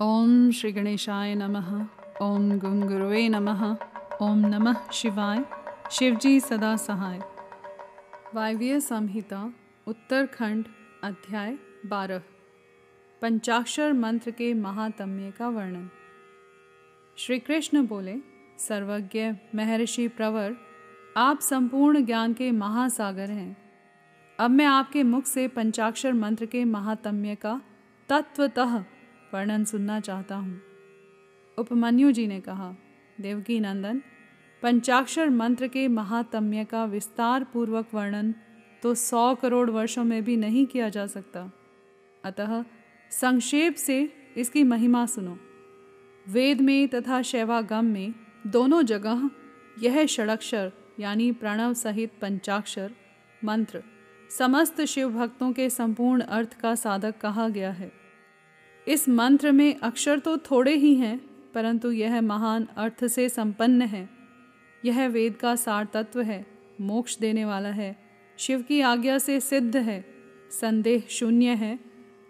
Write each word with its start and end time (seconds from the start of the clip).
ओम 0.00 0.50
श्री 0.50 0.72
गणेशाय 0.72 1.34
नमः। 1.34 1.86
ओम 2.22 2.58
गुंगुरुवे 2.58 3.28
नमः। 3.28 3.76
ओम 4.22 4.38
नमः 4.38 4.90
शिवाय। 4.92 5.44
शिवजी 5.90 6.40
सदा 6.40 6.76
सहाय। 6.76 7.18
वायव्य 8.34 8.80
संहिता, 8.80 9.54
उत्तरखंड, 9.86 10.66
अध्याय 11.04 11.58
बारह। 11.86 12.22
पंचाक्षर 13.22 13.92
मंत्र 13.92 14.30
के 14.30 14.54
महात्म्य 14.54 15.30
का 15.30 15.48
वर्णन। 15.48 15.90
श्री 17.18 17.38
कृष्ण 17.38 17.86
बोले, 17.86 18.16
सर्वज्ञ 18.58 19.20
महर्षि 19.54 20.08
प्रवर, 20.08 20.56
आप 21.16 21.40
संपूर्ण 21.40 22.04
ज्ञान 22.04 22.32
के 22.32 22.50
महासागर 22.50 23.30
हैं। 23.30 23.56
अब 24.40 24.50
मैं 24.50 24.66
आपके 24.66 25.02
मुख 25.02 25.24
से 25.24 25.48
पंचाक्षर 25.48 26.12
मंत्र 26.12 26.46
के 26.46 26.64
महात्म्य 26.64 27.34
का 27.34 27.60
तत्वतः 28.08 28.84
वर्णन 29.36 29.64
सुनना 29.64 30.00
चाहता 30.00 30.36
हूँ। 30.36 30.60
उपमन्यु 31.58 32.10
जी 32.12 32.26
ने 32.26 32.40
कहा, 32.40 32.74
देवकी 33.20 33.60
नंदन, 33.60 34.02
पंचाक्षर 34.62 35.30
मंत्र 35.30 35.68
के 35.68 35.86
महात्म्य 35.88 36.64
का 36.64 36.84
विस्तार 36.84 37.44
पूर्वक 37.44 37.94
वर्णन 37.94 38.34
तो 38.82 38.94
सौ 38.94 39.34
करोड़ 39.34 39.70
वर्षों 39.70 40.04
में 40.04 40.22
भी 40.24 40.36
नहीं 40.36 40.66
किया 40.66 40.88
जा 40.88 41.06
सकता। 41.06 41.50
अतः 42.24 42.62
संक्षेप 43.10 43.74
से 43.74 43.98
इसकी 44.36 44.62
महिमा 44.64 45.04
सुनो। 45.06 45.36
वेद 46.26 46.60
में 46.60 46.88
तथा 46.88 47.20
शैवागम 47.22 47.84
में 47.84 48.14
दोनों 48.46 48.82
जगह 48.82 49.28
यह 49.82 50.04
षडक्षर 50.06 50.72
यानी 51.00 51.30
प्रणव 51.32 51.74
सहित 51.74 52.12
पंचाक्षर 52.20 52.90
मंत्र 53.42 53.82
समस्त 54.30 54.80
शिव 54.84 55.10
भक्तों 55.10 55.52
के 55.52 55.68
संपूर्ण 55.70 56.20
अर्थ 56.20 56.60
का 56.60 56.74
साधक 56.74 57.18
कहा 57.20 57.48
गया 57.48 57.70
है। 57.70 57.92
इस 58.88 59.08
मंत्र 59.08 59.52
में 59.52 59.76
अक्षर 59.80 60.18
तो 60.18 60.36
थोड़े 60.36 60.74
ही 60.74 60.94
हैं, 60.94 61.20
परंतु 61.54 61.90
यह 61.92 62.20
महान 62.20 62.66
अर्थ 62.76 63.06
से 63.06 63.28
संपन्न 63.28 63.82
है। 63.82 64.08
यह 64.84 65.06
वेद 65.08 65.36
का 65.36 65.54
सार 65.56 65.84
तत्व 65.84 66.20
है, 66.22 66.46
मोक्ष 66.80 67.18
देने 67.18 67.44
वाला 67.44 67.68
है, 67.68 67.96
शिव 68.38 68.62
की 68.62 68.80
आज्ञा 68.80 69.18
से 69.18 69.40
सिद्ध 69.40 69.76
है, 69.76 70.04
संदेह 70.50 71.02
शून्य 71.10 71.54
है, 71.54 71.78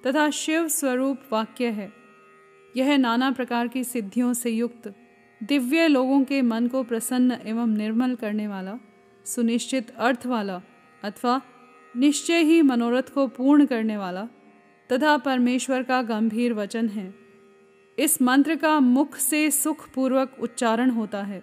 तथा 0.07 0.31
शिव 0.31 0.69
स्वरूप 0.69 1.23
वाक्य 1.33 1.67
है। 1.67 1.93
यह 2.77 2.97
नाना 2.97 3.31
प्रकार 3.31 3.69
की 3.69 3.85
सिद्धियों 3.85 4.33
से 4.33 4.51
युक्त, 4.51 4.95
दिव्य 5.43 5.89
लोगों 5.89 6.23
के 6.25 6.43
मन 6.43 6.67
को 6.67 6.83
प्रसन्न 6.83 7.39
एवं 7.47 7.77
निर्मल 7.77 8.15
करने 8.15 8.47
वाला, 8.49 8.79
सुनिश्चित 9.25 9.91
अर्थ 9.91 10.27
वाला, 10.27 10.61
अथवा 11.05 11.41
निश्चय 11.97 12.43
ही 12.43 12.63
मनोरथ 12.63 13.13
को 13.15 13.27
पूर्ण 13.27 13.67
करने 13.67 13.97
वाला 13.97 14.29
तथा 14.93 15.17
परमेश्वर 15.17 15.83
का 15.83 16.03
गंभीर 16.03 16.53
वचन 16.55 16.89
है। 16.89 17.15
इस 17.99 18.23
मंत्र 18.23 18.57
का 18.57 18.81
मुख 18.81 19.17
से 19.17 19.51
सुख 19.51 19.89
पूर्वक 19.91 20.37
उच्चारण 20.41 20.91
होता 20.91 21.23
है। 21.23 21.43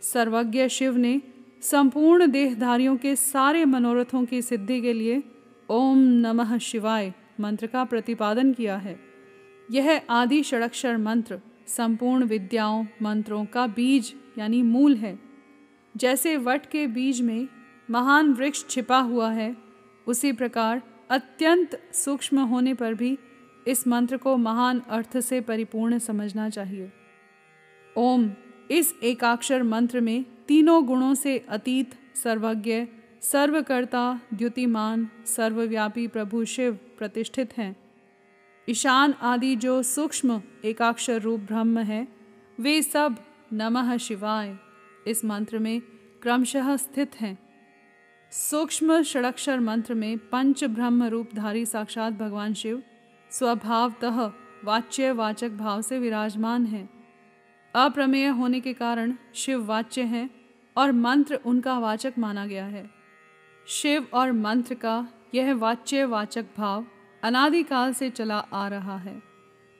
सर्वज्ञ 0.00 0.68
शिव 0.68 0.96
ने 0.96 1.22
संपूर्ण 1.62 2.26
देहधारियों 2.26 2.96
के 2.96 3.16
सारे 3.16 3.64
मनोरथों 3.64 4.24
की 4.24 4.42
सिद्धि 4.42 4.80
के 4.80 4.92
लिए 4.92 5.22
ओम 5.70 5.98
नमः 5.98 6.58
शिवाय 6.58 7.12
मंत्र 7.40 7.66
का 7.66 7.84
प्रतिपादन 7.84 8.52
किया 8.52 8.76
है। 8.76 9.00
यह 9.70 10.02
आदि 10.10 10.42
षडक्षर 10.42 10.96
मंत्र, 10.96 11.40
संपूर्ण 11.66 12.24
विद्याओं, 12.24 12.86
मंत्रों 13.02 13.44
का 13.44 13.66
बीज, 13.66 14.14
यानी 14.38 14.62
मूल 14.62 14.94
है। 14.94 15.18
जैसे 15.96 16.36
वट 16.36 16.66
के 16.66 16.86
बीज 16.86 17.20
में 17.20 17.48
महान 17.90 18.32
वृक्ष 18.32 18.64
छिपा 18.68 18.98
हुआ 18.98 19.30
है, 19.30 19.56
उसी 20.06 20.32
प्रकार 20.32 20.82
अत्यंत 21.10 21.82
सूक्ष्म 21.92 22.40
होने 22.40 22.74
पर 22.74 22.94
भी 22.94 23.18
इस 23.66 23.88
मंत्र 23.88 24.16
को 24.16 24.36
महान 24.36 24.80
अर्थ 24.80 25.20
से 25.20 25.40
परिपूर्ण 25.40 25.98
समझना 25.98 26.48
चाहिए। 26.48 26.92
ओम, 27.96 28.30
इस 28.70 28.94
एकाक्षर 29.02 29.62
मंत्र 29.62 30.00
में 30.00 30.24
तीनों 30.48 30.86
गुणों 30.86 31.14
से 31.14 31.38
अतीत, 31.38 31.94
सर्वज्ञ, 32.14 32.86
सर्वकर्ता, 33.22 34.20
द्युतिमान, 34.34 35.08
सर्वव्यापी 35.26 36.06
प्रभु 36.06 36.44
शिव 36.44 36.78
प्रतिष्ठित 36.98 37.58
हैं। 37.58 37.76
ईशान 38.68 39.12
आदि 39.12 39.56
जो 39.56 39.82
सूक्ष्म 39.82 40.42
एकाक्षर 40.64 41.20
रूप 41.20 41.40
ब्रह्म 41.40 41.78
है, 41.78 42.08
वे 42.60 42.82
सब 42.82 43.16
नमः 43.52 43.96
शिवाय 43.96 44.56
इस 45.06 45.24
मंत्र 45.24 45.58
में 45.58 45.80
क्रमशः 46.22 46.76
स्थित 46.76 47.14
हैं। 47.20 47.49
सूक्ष्म 48.32 49.02
षडक्षर 49.02 49.60
मंत्र 49.60 49.94
में 49.94 50.18
पंच 50.18 50.64
ब्रह्म 50.64 51.04
रूपधारी 51.04 51.64
साक्षात 51.66 52.12
भगवान 52.12 52.54
शिव, 52.54 52.82
स्वभावतः 53.30 54.20
वाच्य 54.64 55.10
वाचक 55.12 55.50
भाव 55.50 55.82
से 55.82 55.98
विराजमान 55.98 56.66
है। 56.66 56.88
अप्रमेय 57.74 58.26
होने 58.26 58.60
के 58.60 58.72
कारण 58.72 59.14
शिव 59.34 59.64
वाच्य 59.64 60.02
हैं 60.02 60.30
और 60.76 60.92
मंत्र 60.92 61.40
उनका 61.46 61.78
वाचक 61.78 62.14
माना 62.18 62.46
गया 62.46 62.64
है। 62.64 62.90
शिव 63.66 64.06
और 64.14 64.32
मंत्र 64.32 64.74
का 64.74 65.08
यह 65.34 65.54
वाच्य 65.54 66.04
वाचक 66.04 66.46
भाव 66.58 66.86
अनादिकाल 67.22 67.92
से 67.92 68.10
चला 68.10 68.38
आ 68.38 68.68
रहा 68.68 68.96
है। 68.96 69.22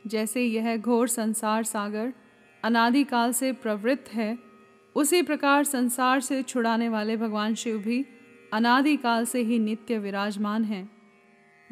जैसे 0.07 0.45
यह 0.45 0.77
घोर 0.77 1.09
संसार 1.09 1.65
सागर 1.65 2.13
अनादिकाल 2.65 3.33
से 3.33 3.53
प्रवृत्त 3.53 4.15
है, 4.15 4.39
उसी 4.97 5.23
प्रकार 5.23 5.65
संसार 5.65 6.21
से 6.21 6.43
छुड़ाने 6.43 6.89
वाले 6.89 7.17
भगवान 7.17 7.55
शिव 7.55 7.79
भी 7.79 8.07
अनादिकाल 8.53 9.25
से 9.25 9.43
ही 9.43 9.59
नित्य 9.59 9.99
विराजमान 9.99 10.65
हैं। 10.65 10.91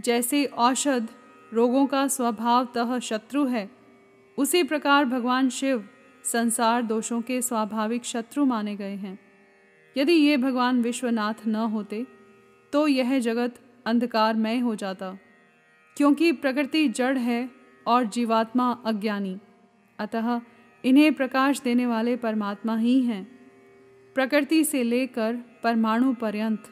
जैसे 0.00 0.44
औषध 0.44 1.08
रोगों 1.52 1.86
का 1.86 2.06
स्वभावतः 2.06 2.98
शत्रु 2.98 3.44
है, 3.46 3.70
उसी 4.38 4.62
प्रकार 4.62 5.04
भगवान 5.04 5.48
शिव 5.50 5.88
संसार 6.24 6.82
दोषों 6.82 7.20
के 7.20 7.40
स्वाभाविक 7.42 8.04
शत्रु 8.04 8.44
माने 8.44 8.76
गए 8.76 8.94
हैं। 8.94 9.18
यदि 9.96 10.12
ये 10.12 10.36
भगवान 10.36 10.82
विश्वनाथ 10.82 11.46
न 11.46 11.54
होते 11.54 12.06
तो 12.72 12.86
यह 12.88 13.18
जगत 13.18 13.54
अंधकारमय 13.86 14.58
हो 14.58 14.74
जाता, 14.74 15.18
क्योंकि 15.96 16.32
प्रकृति 16.32 16.88
जड़ 16.88 17.18
है 17.18 17.50
और 17.86 18.04
जीवात्मा 18.04 18.70
अज्ञानी, 18.86 19.38
अतः 19.98 20.40
इन्हें 20.84 21.12
प्रकाश 21.14 21.60
देने 21.60 21.86
वाले 21.86 22.16
परमात्मा 22.16 22.76
ही 22.76 23.00
हैं। 23.02 23.37
प्रकृति 24.14 24.64
से 24.64 24.82
लेकर 24.82 25.38
परमाणु 25.62 26.14
पर्यंत 26.14 26.62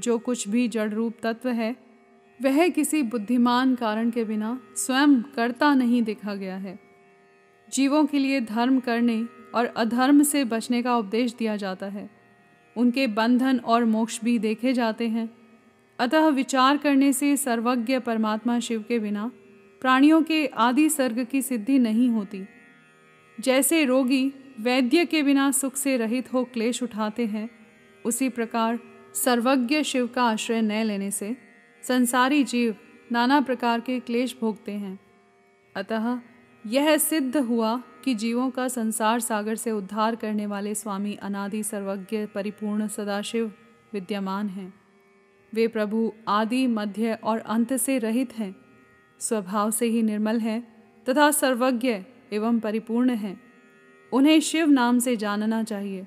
जो 0.00 0.18
कुछ 0.18 0.48
भी 0.48 0.68
जड़ 0.68 0.90
रूप 0.90 1.14
तत्व 1.22 1.48
है, 1.48 1.76
वह 2.42 2.68
किसी 2.68 3.02
बुद्धिमान 3.02 3.74
कारण 3.74 4.10
के 4.10 4.24
बिना 4.24 4.60
स्वयं 4.76 5.22
करता 5.22 5.74
नहीं 5.74 6.02
देखा 6.02 6.34
गया 6.34 6.56
है। 6.56 6.78
जीवों 7.72 8.04
के 8.04 8.18
लिए 8.18 8.40
धर्म 8.40 8.80
करने 8.80 9.26
और 9.54 9.64
अधर्म 9.64 10.22
से 10.22 10.44
बचने 10.44 10.82
का 10.82 10.96
उपदेश 10.96 11.34
दिया 11.34 11.56
जाता 11.56 11.86
है। 11.86 12.10
उनके 12.76 13.06
बंधन 13.06 13.58
और 13.58 13.84
मोक्ष 13.84 14.20
भी 14.24 14.38
देखे 14.38 14.72
जाते 14.72 15.08
हैं। 15.08 15.30
अतः 15.98 16.28
विचार 16.28 16.76
करने 16.76 17.12
से 17.12 17.36
सर्वज्ञ 17.36 17.98
परमात्मा 17.98 18.60
शिव 18.60 18.84
के 18.88 18.98
बिना 18.98 19.30
प्राणियों 19.80 20.22
के 20.22 20.46
आदि 20.46 20.88
सर्ग 20.88 21.24
की 21.24 21.42
सिद्धि 21.42 21.78
नहीं 21.78 22.08
होती। 22.08 22.44
जैसे 23.40 23.84
रोगी 23.84 24.32
वैद्य 24.60 25.04
के 25.04 25.22
बिना 25.22 25.50
सुख 25.50 25.76
से 25.76 25.96
रहित 25.96 26.32
हो 26.32 26.44
क्लेश 26.44 26.82
उठाते 26.82 27.26
हैं, 27.26 27.50
उसी 28.04 28.28
प्रकार 28.28 28.78
सर्वज्ञ 29.14 29.82
शिव 29.82 30.06
का 30.06 30.22
आश्रय 30.22 30.62
न 30.62 30.72
लेने 30.72 31.10
से 31.10 31.36
संसारी 31.82 32.44
जीव 32.44 32.76
नाना 33.12 33.40
प्रकार 33.40 33.80
के 33.80 34.00
क्लेश 34.00 34.36
भोगते 34.40 34.72
हैं। 34.72 35.00
अतः 35.76 36.18
यह 36.66 36.96
सिद्ध 36.96 37.36
हुआ 37.36 37.82
कि 38.04 38.14
जीवों 38.14 38.50
का 38.50 38.68
संसार 38.68 39.20
सागर 39.20 39.54
से 39.54 39.70
उद्धार 39.70 40.16
करने 40.16 40.46
वाले 40.46 40.74
स्वामी 40.74 41.14
अनादि 41.14 41.62
सर्वज्ञ 41.62 42.26
परिपूर्ण 42.26 42.88
सदाशिव 42.88 43.52
विद्यमान 43.92 44.48
हैं। 44.48 44.74
वे 45.54 45.68
प्रभु 45.68 46.12
आदि, 46.28 46.66
मध्य 46.66 47.18
और 47.24 47.38
अंत 47.38 47.72
से 47.72 47.98
रहित 47.98 48.38
हैं। 48.38 48.56
स्वभाव 49.20 49.70
से 49.70 49.86
ही 49.86 50.02
निर्मल 50.02 50.38
हैं 50.38 50.84
तथा 51.08 51.30
सर्वज्ञ 51.30 52.04
एवं 52.32 52.60
परिपूर्ण 52.60 53.10
हैं। 53.10 53.45
उन्हें 54.12 54.40
शिव 54.40 54.70
नाम 54.70 54.98
से 54.98 55.16
जानना 55.16 55.62
चाहिए। 55.62 56.06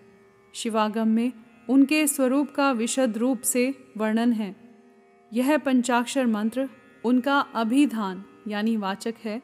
शिवागम 0.54 1.07
में 1.07 1.31
उनके 1.69 2.07
स्वरूप 2.07 2.51
का 2.51 2.72
विशद 2.72 3.18
रूप 3.18 3.42
से 3.42 3.74
वर्णन 3.98 4.34
है। 4.34 4.56
यह 5.34 5.57
पंचाक्षर 5.57 6.25
मंत्र 6.25 6.69
उनका 7.06 7.40
अभिधान 7.40 8.25
यानी 8.48 8.78
वाचक 8.78 9.13
है 9.25 9.42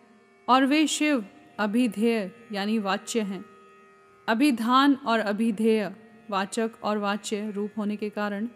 और 0.49 0.65
वे 0.65 0.87
शिव, 0.87 1.25
अभिधेय 1.59 2.31
यानी 2.51 2.79
वाच्य 2.79 3.21
हैं। 3.21 3.45
अभिधान 4.27 4.93
और 4.93 5.19
अभिधेय 5.19 5.95
वाचक 6.29 6.71
और 6.83 6.97
वाच्य 6.97 7.51
रूप 7.51 7.71
होने 7.77 7.95
के 7.95 8.09
कारण 8.09 8.47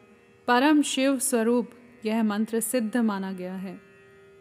परम 0.48 0.82
शिव 0.82 1.20
स्वरूप 1.20 1.70
यह 2.06 2.24
मंत्र 2.24 2.60
सिद्ध 2.60 2.98
माना 2.98 3.32
गया 3.32 3.56
है। 3.56 3.80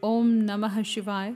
ओम 0.03 0.27
नमः 0.27 0.83
शिवाय। 0.83 1.35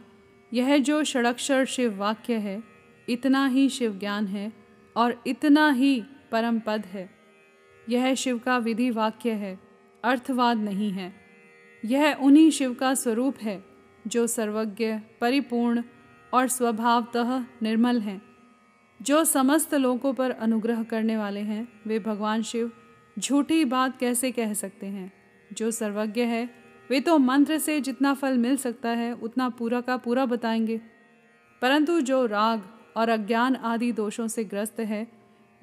यह 0.53 0.79
जो 0.79 1.05
षडक्षर 1.05 1.65
शिव 1.65 1.97
वाक्य 1.97 2.35
है 2.35 2.72
इतना 3.09 3.47
ही 3.47 3.69
शिव 3.69 3.99
ज्ञान 3.99 4.27
है 4.27 4.53
और 4.97 5.23
इतना 5.27 5.71
ही 5.71 6.05
परम 6.33 6.59
पद 6.59 6.87
है। 6.87 7.11
यह 7.89 8.15
शिव 8.15 8.39
का 8.39 8.59
विधि 8.59 8.91
वाक्य 8.91 9.31
है, 9.31 9.61
अर्थवाद 10.05 10.57
नहीं 10.57 10.91
है। 10.91 11.15
यह 11.85 12.17
उन्हीं 12.21 12.51
शिव 12.51 12.75
का 12.75 12.95
स्वरूप 12.95 13.37
है, 13.43 13.65
जो 14.07 14.27
सर्वज्ञ, 14.27 14.95
परिपूर्ण 15.21 15.83
और 16.35 16.49
स्वभावतः 16.49 17.45
निर्मल 17.63 18.01
हैं। 18.01 18.23
जो 19.03 19.25
समस्त 19.25 19.75
लोगों 19.75 20.15
पर 20.15 20.31
अनुग्रह 20.31 20.83
करने 20.83 21.17
वाले 21.17 21.41
हैं, 21.41 21.69
वे 21.87 21.99
भगवान 21.99 22.43
शिव, 22.43 22.73
झूठी 23.19 23.65
बात 23.65 23.99
कैसे 23.99 24.33
कह 24.33 24.55
सकते 24.55 24.87
हैं? 24.87 25.13
जो 25.53 25.71
सर्वज्ञ 25.71 26.23
है, 26.23 26.51
वे 26.91 27.01
तो 27.01 27.19
मंत्र 27.19 27.59
से 27.59 27.81
जितना 27.81 28.15
फल 28.15 28.39
मिल 28.39 28.57
सकता 28.57 28.89
है, 28.89 29.13
उतना 29.13 29.49
पूरा 29.49 29.81
का 29.81 29.97
पूरा 29.97 30.27
बताएँगे। 30.27 30.81
परंतु 31.63 32.01
जो 32.01 32.27
राग 32.27 32.63
और 32.97 33.09
अज्ञान 33.09 33.57
आदि 33.57 33.93
दोषों 33.93 34.29
से 34.29 34.45
ग्रस्त 34.45 34.81
है, 34.81 35.09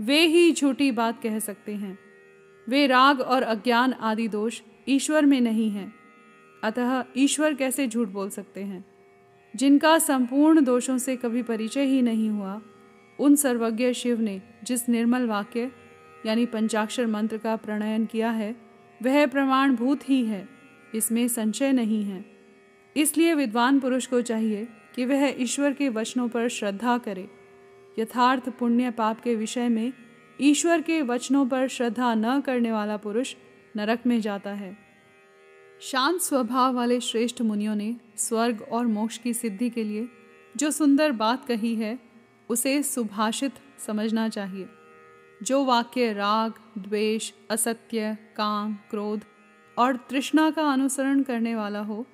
वे 0.01 0.25
ही 0.25 0.51
झूठी 0.51 0.91
बात 0.91 1.23
कह 1.23 1.39
सकते 1.39 1.75
हैं। 1.75 1.99
वे 2.69 2.87
राग 2.87 3.21
और 3.21 3.43
अज्ञान 3.43 3.93
आदि 3.93 4.27
दोष 4.27 4.61
ईश्वर 4.89 5.25
में 5.25 5.41
नहीं 5.41 5.69
हैं। 5.69 5.93
अतः 6.63 7.03
ईश्वर 7.17 7.53
कैसे 7.53 7.87
झूठ 7.87 8.07
बोल 8.07 8.29
सकते 8.29 8.63
हैं? 8.63 8.85
जिनका 9.55 9.99
संपूर्ण 9.99 10.63
दोषों 10.63 10.97
से 10.97 11.15
कभी 11.15 11.43
परिचय 11.43 11.83
ही 11.83 12.01
नहीं 12.01 12.29
हुआ, 12.29 12.61
उन 13.19 13.35
सर्वज्ञ 13.35 13.93
शिव 13.93 14.21
ने 14.21 14.41
जिस 14.63 14.89
निर्मल 14.89 15.27
वाक्य, 15.27 15.71
यानी 16.25 16.45
पंचाक्षर 16.45 17.07
मंत्र 17.07 17.37
का 17.37 17.55
प्रणयन 17.55 18.05
किया 18.05 18.31
है, 18.31 18.55
वह 19.03 19.27
प्रमाणभूत 19.27 20.09
ही 20.09 20.25
है, 20.25 20.49
इसमें 20.95 21.27
संशय 21.27 21.71
नहीं 21.71 22.03
है। 22.03 22.25
इसलिए 22.97 23.33
विद्वान 23.33 23.79
पुरुष 23.79 24.05
को 24.05 24.21
चाहिए 24.21 24.67
कि 24.95 25.06
वह 25.06 25.36
ईश्वर 25.41 25.74
के 25.74 25.89
वचनों 25.89 26.30
पर 26.30 26.47
श्रद्धा 26.47 26.97
करे। 26.97 27.30
यथार्थ 28.00 28.50
पुण्य 28.50 28.91
पाप 28.91 29.21
के 29.21 29.36
विषय 29.36 29.69
में 29.69 29.94
ईश्वर 30.41 30.81
के 30.81 31.01
वचनों 31.01 31.47
पर 31.47 31.68
श्रद्धा 31.68 32.13
न 32.13 32.41
करने 32.41 32.71
वाला 32.71 32.97
पुरुष 32.97 33.36
नरक 33.75 34.00
में 34.07 34.21
जाता 34.21 34.50
है। 34.50 34.77
शांत 35.81 36.21
स्वभाव 36.21 36.74
वाले 36.74 37.00
श्रेष्ठ 37.00 37.41
मुनियों 37.41 37.75
ने 37.75 37.95
स्वर्ग 38.18 38.62
और 38.71 38.88
मोक्ष 38.88 39.18
की 39.18 39.33
सिद्धि 39.33 39.69
के 39.69 39.83
लिए 39.83 40.09
जो 40.57 40.71
सुंदर 40.71 41.12
बात 41.12 41.45
कही 41.45 41.75
है, 41.75 42.00
उसे 42.50 42.83
सुभाषित 42.83 43.51
समझना 43.88 44.30
चाहिए। 44.30 44.69
जो 45.44 45.65
वाक्य 45.65 46.13
राग, 46.13 46.53
द्वेष, 46.77 47.31
असत्य, 47.50 48.18
काम, 48.35 48.74
क्रोध 48.74 49.21
और 49.77 49.95
तृष्णा 49.95 50.51
का 50.51 50.71
अनुसरण 50.71 51.21
करने 51.21 51.56
वाला 51.56 51.80
हो 51.80 52.06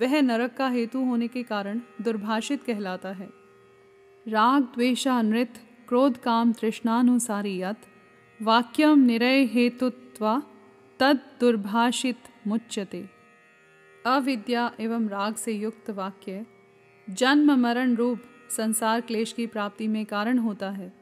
वह 0.00 0.20
नरक 0.20 0.54
का 0.56 0.68
हेतु 0.68 1.04
होने 1.04 1.28
के 1.28 1.42
कारण 1.42 1.80
दुर्भाषित 2.02 2.62
कहलाता 2.62 3.08
है। 3.08 3.28
राग, 4.28 4.62
द्वेषा 4.62 5.22
नृत 5.22 5.54
क्रोध, 5.88 6.16
काम, 6.16 6.52
तृष्णानुसारी 6.52 7.60
यत, 7.62 7.76
वाक्यम 8.42 8.98
निरय 8.98 9.44
हेतुत्वा 9.44 10.42
तद 11.00 11.20
दुर्भाषित 11.40 12.18
मुच्यते। 12.46 13.08
अविद्या 14.06 14.70
एवं 14.80 15.08
राग 15.08 15.34
से 15.34 15.52
युक्त 15.52 15.90
वाक्य 15.90 16.46
जन्म, 17.10 17.52
मरण 17.52 17.94
रूप, 17.94 18.20
संसार 18.50 19.00
क्लेश 19.00 19.32
की 19.32 19.46
प्राप्ति 19.46 19.88
में 19.88 20.04
कारण 20.06 20.38
होता 20.38 20.70
है। 20.70 20.92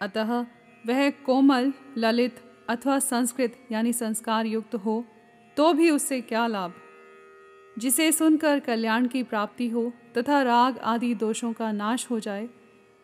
अतः 0.00 0.46
वह 0.86 1.10
कोमल, 1.10 1.72
ललित 1.98 2.40
अथवा 2.68 2.98
संस्कृत 2.98 3.66
यानी 3.72 3.92
संस्कार 3.92 4.46
युक्त 4.46 4.74
हो 4.74 5.04
तो 5.56 5.72
भी 5.72 5.90
उससे 5.90 6.20
क्या 6.20 6.46
लाभ? 6.46 6.72
जिसे 7.76 8.10
सुनकर 8.12 8.58
कल्याण 8.60 9.06
की 9.06 9.22
प्राप्ति 9.22 9.68
हो 9.68 9.92
तथा 10.16 10.42
राग 10.42 10.78
आदि 10.78 11.14
दोषों 11.14 11.52
का 11.52 11.70
नाश 11.72 12.06
हो 12.10 12.18
जाए, 12.20 12.48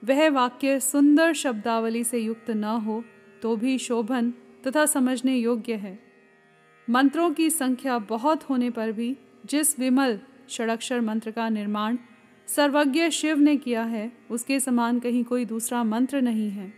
वह 0.02 0.28
वाक्य 0.30 0.78
सुंदर 0.80 1.32
शब्दावली 1.32 2.04
से 2.04 2.18
युक्त 2.18 2.50
न 2.50 2.64
हो 2.64 3.02
तो 3.42 3.56
भी 3.56 3.78
शोभन 3.78 4.30
तथा 4.66 4.84
समझने 4.86 5.36
योग्य 5.36 5.74
है। 5.74 5.98
मंत्रों 6.88 7.30
की 7.30 7.48
संख्या 7.50 7.98
बहुत 7.98 8.48
होने 8.50 8.70
पर 8.70 8.92
भी 8.92 9.16
जिस 9.46 9.78
विमल 9.78 10.18
षडक्षर 10.50 11.00
मंत्र 11.00 11.30
का 11.30 11.48
निर्माण 11.48 11.98
सर्वज्ञ 12.48 13.08
शिव 13.10 13.38
ने 13.38 13.56
किया 13.56 13.82
है, 13.82 14.12
उसके 14.30 14.60
समान 14.60 14.98
कहीं 14.98 15.24
कोई 15.24 15.44
दूसरा 15.44 15.82
मंत्र 15.84 16.20
नहीं 16.20 16.50
है। 16.50 16.72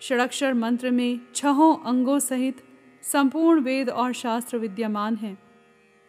षडक्षर 0.00 0.54
मंत्र 0.54 0.90
में 0.90 1.20
छहों 1.34 1.76
अंगों 1.84 2.18
सहित 2.18 2.62
संपूर्ण 3.02 3.60
वेद 3.60 3.90
और 3.90 4.12
शास्त्र 4.12 4.58
विद्यमान 4.58 5.16
हैं। 5.16 5.36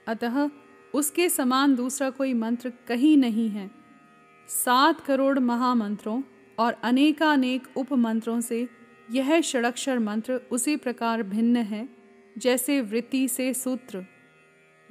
अतः 0.07 0.49
उसके 0.95 1.29
समान 1.29 1.75
दूसरा 1.75 2.09
कोई 2.09 2.33
मंत्र 2.33 2.73
कहीं 2.87 3.17
नहीं 3.17 3.49
है। 3.49 3.71
सात 4.47 5.01
करोड़ 5.01 5.39
महामंत्रों 5.39 6.23
और 6.59 6.73
अनेकानेक 6.73 7.77
उपमंत्रों 7.77 8.41
से 8.41 8.67
यह 9.11 9.41
षडक्षर 9.41 9.99
मंत्र 9.99 10.33
उसी 10.51 10.75
प्रकार 10.75 11.23
भिन्न 11.23 11.57
है, 11.57 11.89
जैसे 12.37 12.81
वृत्ति 12.81 13.27
से 13.27 13.53
सूत्र। 13.53 14.05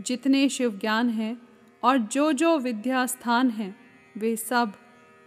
जितने 0.01 0.49
शिव 0.49 0.79
ज्ञान 0.79 1.09
हैं 1.09 1.43
और 1.83 1.99
जो 1.99 2.33
जो 2.33 2.59
विद्या 2.59 3.07
स्थान 3.07 3.50
हैं, 3.50 3.77
वे 4.17 4.37
सब 4.37 4.73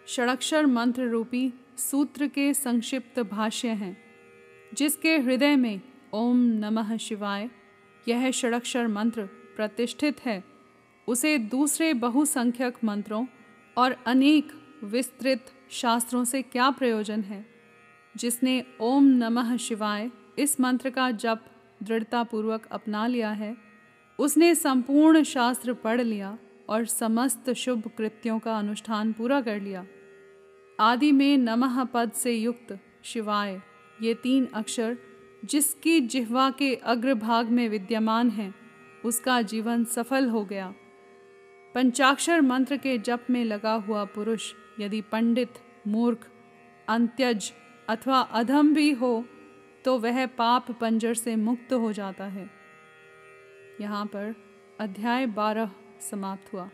षडक्षर 0.07 0.65
मंत्र 0.65 1.01
रूपी 1.01 1.53
सूत्र 1.77 2.27
के 2.27 2.53
संक्षिप्त 2.53 3.19
भाष्य 3.19 3.67
हैं, 3.67 3.97
जिसके 4.73 5.17
हृदय 5.17 5.55
में 5.55 5.81
ओम 6.13 6.37
नमः 6.37 6.97
शिवाय 6.97 7.49
यह 8.07 8.31
षडक्षर 8.31 8.87
मंत्र 8.87 9.25
प्रतिष्ठित 9.25 10.25
है। 10.25 10.56
उसे 11.07 11.37
दूसरे 11.37 11.93
बहुसंख्यक 11.93 12.77
मंत्रों 12.83 13.25
और 13.77 13.97
अनेक 14.05 14.51
विस्तृत 14.83 15.45
शास्त्रों 15.69 16.23
से 16.23 16.41
क्या 16.41 16.69
प्रयोजन 16.69 17.21
है? 17.21 17.45
जिसने 18.17 18.65
ओम 18.81 19.03
नमः 19.03 19.57
शिवाय 19.57 20.11
इस 20.39 20.59
मंत्र 20.59 20.89
का 20.89 21.11
जप 21.11 21.41
दृढ़तापूर्वक 21.83 22.65
अपना 22.65 23.07
लिया 23.07 23.31
है, 23.31 23.57
उसने 24.19 24.55
संपूर्ण 24.55 25.23
शास्त्र 25.23 25.73
पढ़ 25.73 26.01
लिया 26.01 26.37
और 26.69 26.85
समस्त 26.85 27.53
शुभ 27.53 27.91
कृत्यों 27.97 28.39
का 28.39 28.57
अनुष्ठान 28.57 29.13
पूरा 29.13 29.41
कर 29.41 29.61
लिया। 29.61 29.85
आदि 30.79 31.11
में 31.11 31.37
नमः 31.37 31.83
पद 31.83 32.11
से 32.11 32.33
युक्त 32.33 32.79
शिवाय 33.03 33.61
ये 34.01 34.13
तीन 34.13 34.45
अक्षर 34.45 34.97
जिसकी 35.45 35.99
जिह्वा 35.99 36.49
के 36.49 36.75
अग्रभाग 36.75 37.49
में 37.49 37.69
विद्यमान 37.69 38.29
हैं, 38.29 38.55
उसका 39.05 39.41
जीवन 39.41 39.83
सफल 39.83 40.29
हो 40.29 40.45
गया। 40.45 40.73
पंचाक्षर 41.75 42.41
मंत्र 42.41 42.77
के 42.77 42.97
जप 42.97 43.25
में 43.29 43.43
लगा 43.45 43.73
हुआ 43.73 44.03
पुरुष 44.05 44.53
यदि 44.79 45.01
पंडित, 45.01 45.53
मूर्ख, 45.87 46.27
अंत्यज 46.87 47.51
अथवा 47.89 48.19
अधम 48.19 48.73
भी 48.73 48.91
हो 48.91 49.25
तो 49.85 49.97
वह 49.99 50.25
पाप 50.25 50.71
पंजर 50.71 51.13
से 51.13 51.35
मुक्त 51.35 51.73
हो 51.73 51.91
जाता 51.91 52.25
है। 52.25 52.49
यहाँ 53.81 54.05
पर 54.05 54.35
अध्याय 54.79 55.25
बारह 55.25 55.71
समाप्त 56.01 56.53
हुआ। 56.53 56.69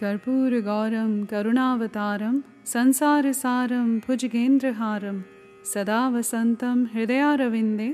कर्पूर 0.00 0.60
गौरम 0.60 1.24
करुणावतारम 1.24 2.42
संसार 2.66 3.32
सारम 3.32 3.98
भुजगेंद्रहारम 3.98 5.22
सदा 5.64 6.08
वसन्तं 6.08 6.84
हृदयारविन्दे, 6.86 7.88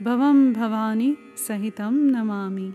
भवं 0.00 0.52
भवानी 0.52 1.16
सहितं 1.36 1.92
नमामि। 2.10 2.72